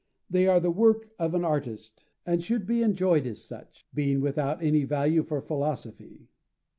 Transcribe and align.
They 0.31 0.47
are 0.47 0.59
the 0.59 0.71
work 0.71 1.09
of 1.19 1.35
an 1.35 1.45
artist 1.45 2.05
and 2.25 2.41
should 2.43 2.65
be 2.65 2.81
enjoyed 2.81 3.27
as 3.27 3.43
such, 3.43 3.85
being 3.93 4.19
without 4.19 4.63
any 4.63 4.83
value 4.83 5.21
for 5.21 5.41
philosophy. 5.43 6.27